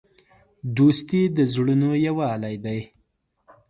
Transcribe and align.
دوستي 0.77 1.21
د 1.35 1.37
زړونو 1.53 1.89
یووالی 2.07 2.55
دی. 2.65 2.79